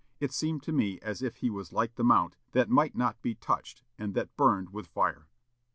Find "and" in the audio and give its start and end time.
3.99-4.15